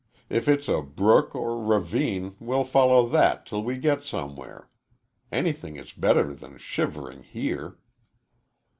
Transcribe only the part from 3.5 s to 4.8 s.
we get somewhere.